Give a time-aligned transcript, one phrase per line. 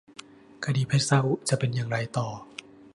[0.65, 2.27] คดีเพชรซาอุจะเป็นอย่างไรต่อ